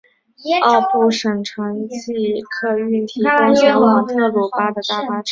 [0.63, 5.29] 奥布省城际客运提供前往特鲁瓦的大巴车。